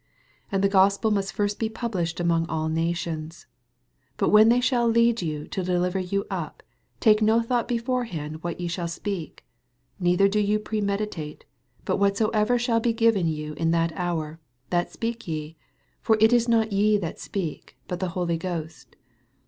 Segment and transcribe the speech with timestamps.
[0.49, 3.45] 10 And the Gospel must first be published among all nations.
[4.13, 6.63] 11 But when they shall lead you and deliver you up,
[6.99, 9.45] take no thought beforehand what ye shall speak,
[9.99, 11.45] nei ther do ye premeditate;
[11.85, 14.39] but whatso ever shall be given you in that hoot,
[14.71, 15.55] that speak ye:
[16.01, 18.95] for it is not ye that speak, but the H< ly Ghost.